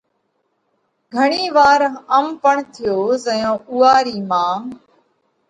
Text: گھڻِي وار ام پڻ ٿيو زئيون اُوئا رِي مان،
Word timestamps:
گھڻِي 1.13 1.45
وار 1.55 1.81
ام 2.17 2.27
پڻ 2.41 2.55
ٿيو 2.73 2.97
زئيون 3.25 3.57
اُوئا 3.71 3.95
رِي 4.05 4.17
مان، 4.29 4.61